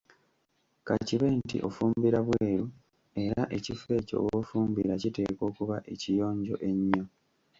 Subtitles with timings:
[0.85, 2.65] Ka kibe nti ofumbira bweru
[3.25, 7.03] era ekifo ekyo w‘ofumbira kiteekwa okuba ekiyonjo ennyo.